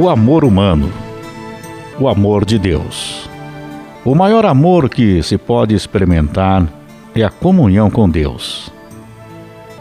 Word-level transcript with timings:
o 0.00 0.08
amor 0.08 0.44
humano, 0.44 0.92
o 1.98 2.08
amor 2.08 2.44
de 2.44 2.56
Deus. 2.56 3.28
O 4.04 4.14
maior 4.14 4.46
amor 4.46 4.88
que 4.88 5.20
se 5.24 5.36
pode 5.36 5.74
experimentar 5.74 6.68
é 7.16 7.24
a 7.24 7.30
comunhão 7.30 7.90
com 7.90 8.08
Deus. 8.08 8.70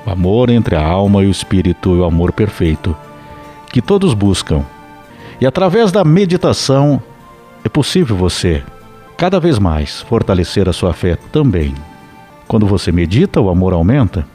O 0.04 0.10
amor 0.10 0.50
entre 0.50 0.76
a 0.76 0.84
alma 0.84 1.24
e 1.24 1.28
o 1.28 1.30
espírito 1.30 1.94
é 1.94 2.00
o 2.00 2.04
amor 2.04 2.32
perfeito 2.32 2.98
que 3.72 3.80
todos 3.80 4.16
buscam. 4.16 4.66
E 5.40 5.46
através 5.46 5.92
da 5.92 6.04
meditação 6.04 7.00
é 7.64 7.70
possível 7.70 8.18
você, 8.18 8.64
cada 9.16 9.40
vez 9.40 9.60
mais, 9.60 10.02
fortalecer 10.02 10.68
a 10.68 10.74
sua 10.74 10.94
fé 10.94 11.16
também. 11.32 11.76
Quando 12.48 12.66
você 12.66 12.92
medita, 12.92 13.40
o 13.40 13.52
amor 13.52 13.72
aumenta, 13.72 14.26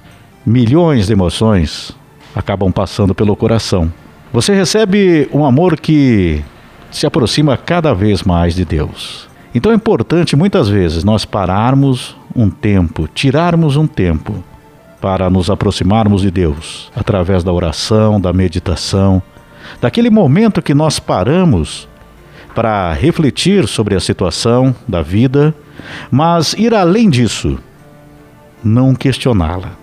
milhões 0.47 1.09
de 1.09 1.13
emoções 1.13 1.91
acabam 2.37 2.71
passando 2.71 3.17
pelo 3.17 3.35
coração. 3.35 3.93
Você 4.33 4.55
recebe 4.55 5.29
um 5.31 5.45
amor 5.45 5.79
que 5.79 6.43
se 6.91 7.07
aproxima 7.07 7.55
cada 7.55 7.93
vez 7.93 8.23
mais 8.23 8.55
de 8.55 8.65
Deus. 8.65 9.29
Então 9.55 9.71
é 9.71 9.75
importante 9.75 10.35
muitas 10.35 10.71
vezes 10.71 11.05
nós 11.05 11.27
pararmos 11.27 12.17
um 12.35 12.49
tempo, 12.49 13.07
tirarmos 13.07 13.77
um 13.77 13.87
tempo 13.87 14.43
para 15.03 15.29
nos 15.29 15.51
aproximarmos 15.51 16.23
de 16.23 16.31
Deus 16.31 16.91
através 16.97 17.45
da 17.45 17.53
oração, 17.53 18.19
da 18.19 18.33
meditação, 18.33 19.21
daquele 19.83 20.09
momento 20.09 20.63
que 20.63 20.73
nós 20.73 20.99
paramos 20.99 21.87
para 22.55 22.91
refletir 22.95 23.69
sobre 23.69 23.95
a 23.95 24.01
situação 24.01 24.75
da 24.89 25.03
vida, 25.03 25.55
mas 26.11 26.55
ir 26.55 26.73
além 26.75 27.11
disso, 27.11 27.59
não 28.65 28.95
questioná-la. 28.95 29.82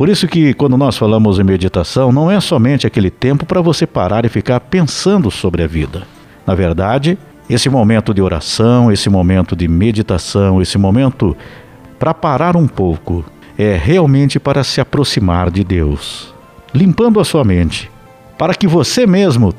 Por 0.00 0.08
isso 0.08 0.26
que 0.26 0.54
quando 0.54 0.78
nós 0.78 0.96
falamos 0.96 1.38
em 1.38 1.44
meditação, 1.44 2.10
não 2.10 2.30
é 2.30 2.40
somente 2.40 2.86
aquele 2.86 3.10
tempo 3.10 3.44
para 3.44 3.60
você 3.60 3.86
parar 3.86 4.24
e 4.24 4.30
ficar 4.30 4.58
pensando 4.58 5.30
sobre 5.30 5.62
a 5.62 5.66
vida. 5.66 6.04
Na 6.46 6.54
verdade, 6.54 7.18
esse 7.50 7.68
momento 7.68 8.14
de 8.14 8.22
oração, 8.22 8.90
esse 8.90 9.10
momento 9.10 9.54
de 9.54 9.68
meditação, 9.68 10.62
esse 10.62 10.78
momento 10.78 11.36
para 11.98 12.14
parar 12.14 12.56
um 12.56 12.66
pouco, 12.66 13.22
é 13.58 13.76
realmente 13.76 14.40
para 14.40 14.64
se 14.64 14.80
aproximar 14.80 15.50
de 15.50 15.62
Deus, 15.62 16.32
limpando 16.72 17.20
a 17.20 17.24
sua 17.24 17.44
mente, 17.44 17.90
para 18.38 18.54
que 18.54 18.66
você 18.66 19.06
mesmo, 19.06 19.52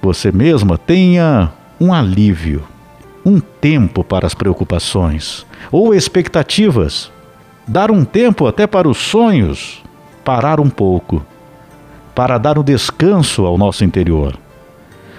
você 0.00 0.32
mesma 0.32 0.78
tenha 0.78 1.52
um 1.78 1.92
alívio, 1.92 2.64
um 3.22 3.38
tempo 3.38 4.02
para 4.02 4.26
as 4.26 4.32
preocupações 4.32 5.44
ou 5.70 5.94
expectativas 5.94 7.12
dar 7.66 7.90
um 7.90 8.04
tempo 8.04 8.46
até 8.46 8.66
para 8.66 8.88
os 8.88 8.98
sonhos, 8.98 9.82
parar 10.24 10.60
um 10.60 10.68
pouco, 10.68 11.24
para 12.14 12.38
dar 12.38 12.58
um 12.58 12.62
descanso 12.62 13.44
ao 13.44 13.58
nosso 13.58 13.84
interior. 13.84 14.36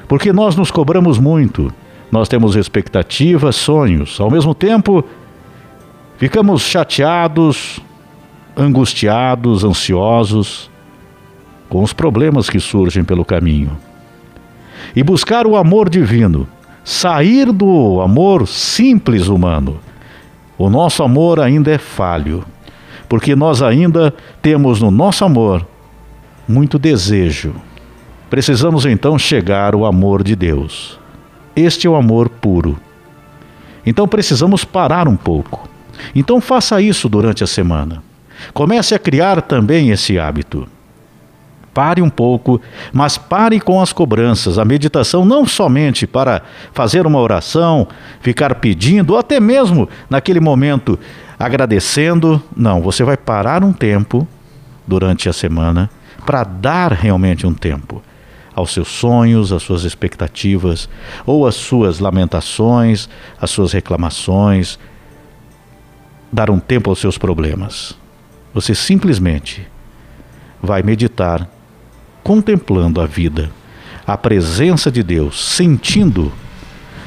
Porque 0.08 0.32
nós 0.32 0.56
nos 0.56 0.72
cobramos 0.72 1.18
muito, 1.18 1.74
nós 2.12 2.30
temos 2.30 2.56
expectativas, 2.56 3.56
sonhos, 3.56 4.20
ao 4.20 4.30
mesmo 4.30 4.54
tempo 4.54 5.04
ficamos 6.18 6.62
chateados, 6.62 7.80
angustiados, 8.56 9.64
ansiosos 9.64 10.70
com 11.68 11.84
os 11.84 11.92
problemas 11.92 12.50
que 12.50 12.60
surgem 12.60 13.04
pelo 13.04 13.26
caminho. 13.26 13.76
E 14.96 15.04
buscar 15.04 15.48
o 15.48 15.58
amor 15.58 15.90
divino, 15.90 16.48
sair 16.84 17.52
do 17.52 18.00
amor 18.02 18.48
simples 18.48 19.28
humano 19.28 19.80
o 20.58 20.70
nosso 20.70 21.04
amor 21.04 21.40
ainda 21.40 21.72
é 21.72 21.78
falho, 21.78 22.46
porque 23.10 23.36
nós 23.36 23.62
ainda 23.62 24.14
temos 24.42 24.82
no 24.82 24.90
nosso 24.90 25.26
amor 25.26 25.66
muito 26.48 26.80
desejo. 26.80 27.54
Precisamos 28.30 28.86
então 28.86 29.18
chegar 29.18 29.74
ao 29.74 29.86
amor 29.86 30.24
de 30.24 30.36
Deus. 30.36 31.00
Este 31.56 31.88
é 31.88 31.90
o 31.90 31.96
amor 31.96 32.30
puro. 32.30 32.78
Então 33.86 34.08
precisamos 34.08 34.66
parar 34.66 35.08
um 35.08 35.16
pouco. 35.16 35.68
Então 36.14 36.42
faça 36.42 36.82
isso 36.82 37.08
durante 37.08 37.44
a 37.44 37.48
semana. 37.48 38.04
Comece 38.54 38.94
a 38.94 39.00
criar 39.00 39.42
também 39.42 39.92
esse 39.92 40.20
hábito. 40.20 40.68
Pare 41.76 42.02
um 42.02 42.10
pouco, 42.10 42.62
mas 42.94 43.18
pare 43.18 43.60
com 43.60 43.82
as 43.82 43.92
cobranças. 43.92 44.58
A 44.58 44.64
meditação 44.64 45.26
não 45.26 45.46
somente 45.46 46.08
para 46.08 46.42
fazer 46.72 47.06
uma 47.06 47.20
oração, 47.20 47.86
ficar 48.22 48.56
pedindo, 48.56 49.12
ou 49.12 49.20
até 49.20 49.42
mesmo 49.42 49.90
naquele 50.10 50.40
momento 50.40 50.98
agradecendo. 51.38 52.42
Não, 52.56 52.82
você 52.82 53.04
vai 53.04 53.18
parar 53.18 53.62
um 53.62 53.74
tempo 53.74 54.26
durante 54.88 55.28
a 55.28 55.34
semana 55.34 55.90
para 56.26 56.46
dar 56.46 56.94
realmente 56.94 57.46
um 57.46 57.54
tempo 57.54 58.02
aos 58.56 58.72
seus 58.72 58.88
sonhos, 58.88 59.52
às 59.52 59.62
suas 59.62 59.84
expectativas, 59.84 60.88
ou 61.26 61.46
às 61.46 61.56
suas 61.56 62.00
lamentações, 62.00 63.10
às 63.38 63.52
suas 63.52 63.74
reclamações. 63.74 64.80
Dar 66.32 66.50
um 66.50 66.58
tempo 66.58 66.90
aos 66.90 67.00
seus 67.00 67.18
problemas. 67.18 67.98
Você 68.54 68.74
simplesmente 68.74 69.68
vai 70.64 70.82
meditar 70.82 71.50
contemplando 72.26 73.00
a 73.00 73.06
vida, 73.06 73.52
a 74.08 74.18
presença 74.18 74.92
de 74.92 75.04
Deus, 75.04 75.40
sentindo, 75.54 76.34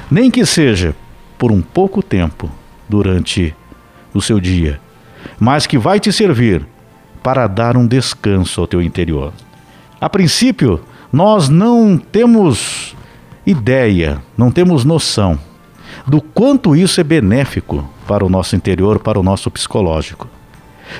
nem 0.08 0.30
que 0.30 0.46
seja 0.46 0.94
por 1.36 1.50
um 1.50 1.60
pouco 1.60 2.04
tempo 2.04 2.48
durante 2.88 3.52
o 4.14 4.22
seu 4.22 4.38
dia, 4.38 4.80
mas 5.36 5.66
que 5.66 5.76
vai 5.76 5.98
te 5.98 6.12
servir 6.12 6.64
para 7.20 7.48
dar 7.48 7.76
um 7.76 7.84
descanso 7.84 8.60
ao 8.60 8.68
teu 8.68 8.80
interior. 8.80 9.32
A 10.00 10.08
princípio, 10.08 10.80
nós 11.12 11.48
não 11.48 11.98
temos 11.98 12.94
ideia, 13.44 14.22
não 14.36 14.52
temos 14.52 14.84
noção 14.84 15.36
do 16.06 16.20
quanto 16.20 16.76
isso 16.76 17.00
é 17.00 17.04
benéfico 17.04 17.90
para 18.06 18.24
o 18.24 18.28
nosso 18.28 18.54
interior, 18.54 19.00
para 19.00 19.18
o 19.18 19.24
nosso 19.24 19.50
psicológico. 19.50 20.28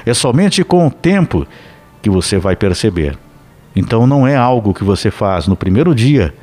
É 0.05 0.13
somente 0.13 0.65
com 0.65 0.89
o 0.89 0.91
tempo 0.91 1.47
que 2.03 2.11
você 2.11 2.37
vai 2.37 2.57
perceber. 2.57 3.17
Então 3.79 4.09
não 4.09 4.27
é 4.27 4.35
algo 4.35 4.75
que 4.75 4.83
você 4.83 5.09
faz 5.09 5.47
no 5.47 5.55
primeiro 5.55 5.95
dia 5.95 6.35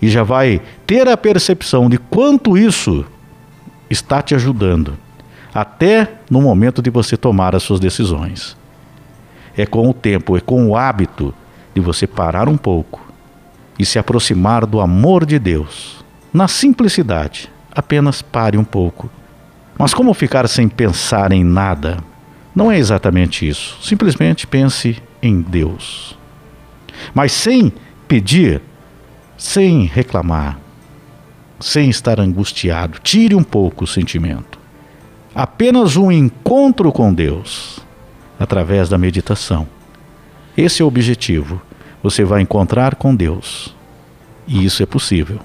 e 0.00 0.08
já 0.08 0.22
vai 0.22 0.62
ter 0.86 1.08
a 1.08 1.16
percepção 1.16 1.90
de 1.90 1.98
quanto 1.98 2.56
isso 2.56 3.04
está 3.90 4.22
te 4.22 4.36
ajudando, 4.36 4.96
até 5.52 6.08
no 6.30 6.40
momento 6.40 6.80
de 6.80 6.88
você 6.88 7.16
tomar 7.16 7.56
as 7.56 7.64
suas 7.64 7.80
decisões. 7.80 8.56
É 9.56 9.66
com 9.66 9.90
o 9.90 9.92
tempo, 9.92 10.36
é 10.36 10.40
com 10.40 10.68
o 10.68 10.76
hábito 10.76 11.34
de 11.74 11.80
você 11.80 12.06
parar 12.06 12.48
um 12.48 12.56
pouco 12.56 13.04
e 13.76 13.84
se 13.84 13.98
aproximar 13.98 14.64
do 14.64 14.80
amor 14.80 15.26
de 15.26 15.40
Deus. 15.40 16.04
Na 16.32 16.46
simplicidade, 16.46 17.50
apenas 17.74 18.22
pare 18.22 18.56
um 18.56 18.64
pouco. 18.64 19.10
Mas 19.76 19.92
como 19.92 20.14
ficar 20.14 20.46
sem 20.46 20.68
pensar 20.68 21.32
em 21.32 21.42
nada? 21.42 21.98
Não 22.54 22.70
é 22.70 22.78
exatamente 22.78 23.46
isso. 23.46 23.76
Simplesmente 23.82 24.46
pense 24.46 25.02
em 25.20 25.40
Deus 25.40 26.16
mas 27.14 27.32
sem 27.32 27.72
pedir, 28.06 28.60
sem 29.36 29.84
reclamar, 29.84 30.58
sem 31.60 31.88
estar 31.90 32.20
angustiado. 32.20 32.98
Tire 33.00 33.34
um 33.34 33.42
pouco 33.42 33.84
o 33.84 33.86
sentimento. 33.86 34.58
Apenas 35.34 35.96
um 35.96 36.10
encontro 36.10 36.90
com 36.92 37.12
Deus 37.12 37.80
através 38.38 38.88
da 38.88 38.98
meditação. 38.98 39.66
Esse 40.56 40.80
é 40.80 40.84
o 40.84 40.88
objetivo. 40.88 41.60
Você 42.02 42.24
vai 42.24 42.40
encontrar 42.40 42.94
com 42.94 43.14
Deus. 43.14 43.74
E 44.46 44.64
isso 44.64 44.82
é 44.82 44.86
possível. 44.86 45.40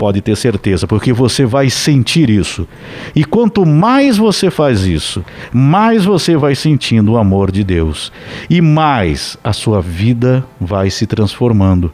Pode 0.00 0.22
ter 0.22 0.34
certeza, 0.34 0.86
porque 0.86 1.12
você 1.12 1.44
vai 1.44 1.68
sentir 1.68 2.30
isso. 2.30 2.66
E 3.14 3.22
quanto 3.22 3.66
mais 3.66 4.16
você 4.16 4.50
faz 4.50 4.86
isso, 4.86 5.22
mais 5.52 6.06
você 6.06 6.38
vai 6.38 6.54
sentindo 6.54 7.12
o 7.12 7.18
amor 7.18 7.52
de 7.52 7.62
Deus. 7.62 8.10
E 8.48 8.62
mais 8.62 9.36
a 9.44 9.52
sua 9.52 9.82
vida 9.82 10.42
vai 10.58 10.88
se 10.88 11.06
transformando. 11.06 11.92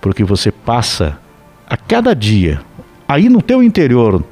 Porque 0.00 0.24
você 0.24 0.50
passa 0.50 1.18
a 1.68 1.76
cada 1.76 2.14
dia, 2.14 2.62
aí 3.06 3.28
no 3.28 3.42
teu 3.42 3.62
interior, 3.62 4.24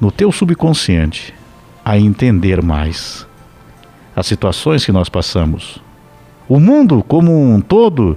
no 0.00 0.12
teu 0.12 0.30
subconsciente, 0.30 1.34
a 1.84 1.98
entender 1.98 2.62
mais 2.62 3.26
as 4.14 4.28
situações 4.28 4.84
que 4.84 4.92
nós 4.92 5.08
passamos. 5.08 5.82
O 6.48 6.60
mundo 6.60 7.04
como 7.08 7.32
um 7.52 7.60
todo 7.60 8.16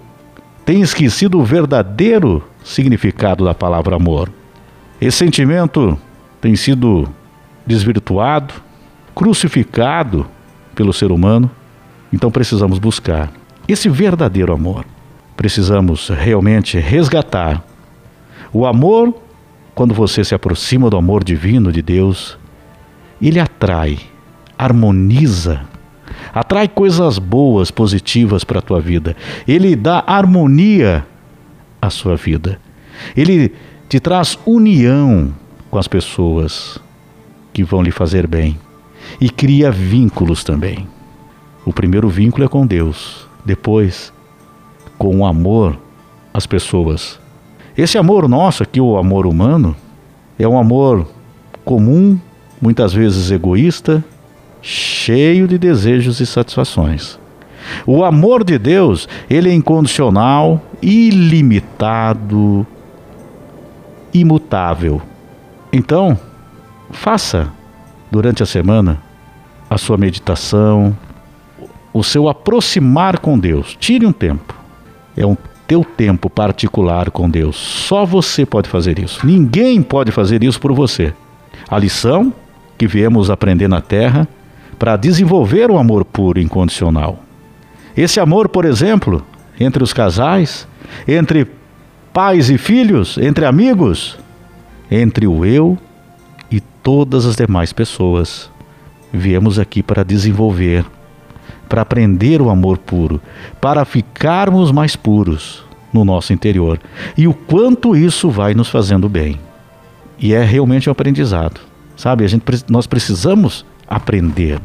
tem 0.64 0.82
esquecido 0.82 1.40
o 1.40 1.44
verdadeiro 1.44 2.44
significado 2.64 3.44
da 3.46 3.54
palavra 3.54 3.96
amor. 3.96 4.32
Esse 5.00 5.18
sentimento 5.18 5.98
tem 6.40 6.56
sido 6.56 7.08
desvirtuado, 7.66 8.54
crucificado 9.14 10.26
pelo 10.76 10.94
ser 10.94 11.12
humano, 11.12 11.50
então 12.12 12.32
precisamos 12.32 12.80
buscar 12.80 13.32
esse 13.68 13.90
verdadeiro 13.90 14.54
amor. 14.54 14.86
Precisamos 15.36 16.10
realmente 16.10 16.80
resgatar 16.80 17.64
o 18.52 18.66
amor 18.66 19.14
quando 19.74 19.94
você 19.94 20.24
se 20.24 20.36
aproxima 20.36 20.90
do 20.90 20.98
amor 20.98 21.24
divino 21.24 21.72
de 21.72 21.82
Deus, 21.82 22.38
ele 23.20 23.40
atrai, 23.40 23.98
harmoniza, 24.58 25.62
atrai 26.34 26.68
coisas 26.68 27.18
boas, 27.18 27.72
positivas 27.72 28.44
para 28.44 28.60
a 28.60 28.62
tua 28.62 28.80
vida. 28.80 29.16
Ele 29.48 29.76
dá 29.76 30.04
harmonia 30.06 31.06
a 31.86 31.90
sua 31.90 32.16
vida. 32.16 32.60
Ele 33.16 33.52
te 33.90 34.00
traz 34.00 34.38
união 34.46 35.34
com 35.70 35.78
as 35.78 35.88
pessoas 35.88 36.80
que 37.52 37.64
vão 37.64 37.84
lhe 37.84 37.92
fazer 37.92 38.26
bem 38.26 38.58
e 39.20 39.30
cria 39.30 39.72
vínculos 39.72 40.44
também. 40.44 40.88
O 41.66 41.74
primeiro 41.74 42.10
vínculo 42.10 42.46
é 42.46 42.48
com 42.48 42.66
Deus, 42.66 43.28
depois 43.46 44.14
com 44.98 45.18
o 45.18 45.26
amor 45.26 45.78
às 46.34 46.46
pessoas. 46.46 47.20
Esse 47.78 47.98
amor 47.98 48.28
nosso 48.30 48.64
aqui, 48.64 48.80
o 48.80 48.98
amor 48.98 49.26
humano, 49.26 49.76
é 50.40 50.48
um 50.48 50.58
amor 50.58 51.08
comum, 51.66 52.20
muitas 52.62 52.94
vezes 52.94 53.32
egoísta, 53.32 54.04
cheio 54.62 55.48
de 55.48 55.58
desejos 55.58 56.20
e 56.20 56.26
satisfações. 56.26 57.20
O 57.86 58.04
amor 58.04 58.44
de 58.44 58.58
Deus, 58.58 59.08
ele 59.30 59.50
é 59.50 59.54
incondicional, 59.54 60.62
ilimitado, 60.82 62.66
imutável. 64.14 65.02
Então, 65.72 66.18
faça 66.92 67.52
durante 68.12 68.44
a 68.44 68.46
semana 68.46 69.02
a 69.70 69.78
sua 69.78 69.98
meditação, 69.98 70.96
o 71.94 72.04
seu 72.04 72.28
aproximar 72.28 73.20
com 73.20 73.38
Deus. 73.38 73.76
Tire 73.80 74.06
um 74.06 74.12
tempo. 74.12 74.54
É 75.16 75.26
um 75.26 75.38
teu 75.68 75.84
tempo 75.84 76.30
particular 76.30 77.10
com 77.10 77.30
Deus. 77.30 77.56
Só 77.56 78.06
você 78.06 78.46
pode 78.46 78.70
fazer 78.70 79.00
isso. 79.00 79.26
Ninguém 79.26 79.82
pode 79.82 80.12
fazer 80.12 80.44
isso 80.44 80.60
por 80.60 80.74
você. 80.74 81.14
A 81.70 81.78
lição 81.78 82.34
que 82.78 82.88
viemos 82.88 83.30
aprender 83.30 83.68
na 83.68 83.82
terra 83.82 84.28
para 84.78 84.98
desenvolver 84.98 85.72
o 85.72 85.78
amor 85.78 86.04
puro 86.04 86.40
incondicional. 86.40 87.23
Esse 87.96 88.20
amor, 88.20 88.50
por 88.50 88.66
exemplo, 88.66 89.24
entre 89.60 89.84
os 89.84 89.94
casais, 89.94 90.68
entre 91.08 91.48
pais 92.12 92.50
e 92.50 92.58
filhos, 92.58 93.18
entre 93.18 93.46
amigos, 93.46 94.18
entre 94.90 95.28
o 95.28 95.46
eu 95.46 95.78
e 96.52 96.60
todas 96.60 97.26
as 97.26 97.36
demais 97.36 97.74
pessoas. 97.74 98.50
Viemos 99.12 99.60
aqui 99.60 99.84
para 99.84 100.04
desenvolver 100.04 100.86
para 101.74 101.82
aprender 101.82 102.40
o 102.40 102.52
amor 102.52 102.78
puro, 102.78 103.20
para 103.60 103.84
ficarmos 103.84 104.72
mais 104.72 104.96
puros 104.96 105.66
no 105.92 106.06
nosso 106.06 106.32
interior. 106.32 106.80
E 107.18 107.28
o 107.28 107.34
quanto 107.34 107.96
isso 107.96 108.30
vai 108.30 108.54
nos 108.54 108.70
fazendo 108.70 109.10
bem. 109.10 109.40
E 110.20 110.36
é 110.36 110.44
realmente 110.44 110.88
um 110.88 110.92
aprendizado. 110.92 111.60
Sabe, 111.98 112.26
a 112.26 112.28
gente, 112.28 112.44
nós 112.70 112.86
precisamos 112.86 113.66
aprender 113.88 114.62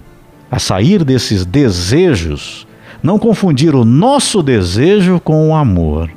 a 0.51 0.59
sair 0.59 1.03
desses 1.03 1.47
desejos, 1.47 2.68
não 3.03 3.19
confundir 3.19 3.75
o 3.75 3.85
nosso 3.85 4.43
desejo 4.43 5.21
com 5.21 5.51
o 5.51 5.55
amor. 5.55 6.11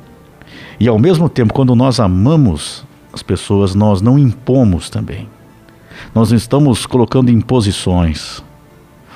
E 0.78 0.88
ao 0.88 0.98
mesmo 0.98 1.28
tempo, 1.28 1.54
quando 1.54 1.74
nós 1.74 2.00
amamos 2.00 2.84
as 3.12 3.22
pessoas, 3.22 3.74
nós 3.74 4.00
não 4.00 4.18
impomos 4.18 4.90
também. 4.90 5.28
Nós 6.14 6.30
não 6.30 6.36
estamos 6.36 6.86
colocando 6.86 7.30
imposições. 7.30 8.42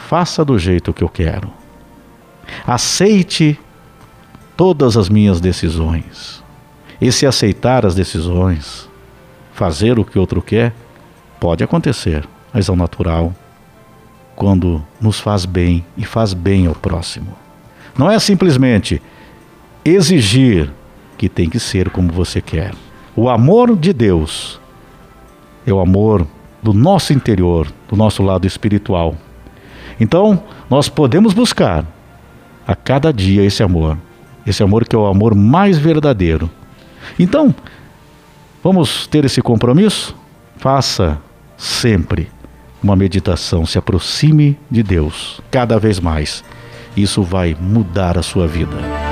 Faça 0.08 0.44
do 0.44 0.58
jeito 0.58 0.92
que 0.92 1.02
eu 1.02 1.08
quero. 1.08 1.50
Aceite 2.66 3.58
todas 4.56 4.96
as 4.96 5.08
minhas 5.08 5.40
decisões. 5.40 6.42
Esse 7.00 7.26
aceitar 7.26 7.84
as 7.84 7.94
decisões, 7.94 8.88
fazer 9.52 9.98
o 9.98 10.04
que 10.04 10.18
outro 10.18 10.40
quer, 10.40 10.72
pode 11.40 11.62
acontecer, 11.62 12.26
mas 12.52 12.68
é 12.68 12.72
o 12.72 12.76
natural 12.76 13.34
quando 14.36 14.84
nos 15.00 15.18
faz 15.18 15.46
bem 15.46 15.84
e 15.96 16.04
faz 16.04 16.34
bem 16.34 16.66
ao 16.66 16.74
próximo. 16.74 17.45
Não 17.98 18.10
é 18.10 18.18
simplesmente 18.18 19.00
exigir 19.84 20.72
que 21.16 21.28
tem 21.28 21.48
que 21.48 21.58
ser 21.58 21.90
como 21.90 22.12
você 22.12 22.40
quer. 22.40 22.74
O 23.14 23.28
amor 23.28 23.74
de 23.76 23.92
Deus 23.92 24.60
é 25.66 25.72
o 25.72 25.80
amor 25.80 26.26
do 26.62 26.72
nosso 26.72 27.12
interior, 27.12 27.66
do 27.88 27.96
nosso 27.96 28.22
lado 28.22 28.46
espiritual. 28.46 29.14
Então, 29.98 30.42
nós 30.68 30.88
podemos 30.88 31.32
buscar 31.32 31.86
a 32.66 32.74
cada 32.74 33.12
dia 33.12 33.42
esse 33.42 33.62
amor. 33.62 33.96
Esse 34.46 34.62
amor 34.62 34.86
que 34.86 34.94
é 34.94 34.98
o 34.98 35.06
amor 35.06 35.34
mais 35.34 35.78
verdadeiro. 35.78 36.50
Então, 37.18 37.54
vamos 38.62 39.06
ter 39.06 39.24
esse 39.24 39.40
compromisso? 39.40 40.14
Faça 40.56 41.18
sempre 41.56 42.28
uma 42.82 42.94
meditação, 42.94 43.64
se 43.64 43.78
aproxime 43.78 44.58
de 44.70 44.82
Deus 44.82 45.40
cada 45.50 45.78
vez 45.78 45.98
mais. 45.98 46.44
Isso 46.96 47.22
vai 47.22 47.54
mudar 47.60 48.16
a 48.16 48.22
sua 48.22 48.46
vida. 48.46 49.05